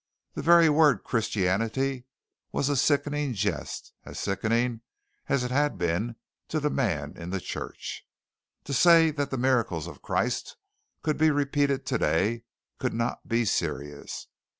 [0.33, 2.07] The very word Christianity
[2.51, 4.81] was a sickening jest, as sickening
[5.29, 6.15] as it had been
[6.47, 8.03] to the man in the church.
[8.63, 10.57] To say that the miracles of Christ
[11.03, 12.45] could be repeated today
[12.79, 14.25] could not be serious.